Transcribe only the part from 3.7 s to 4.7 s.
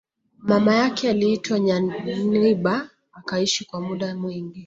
muda mwingi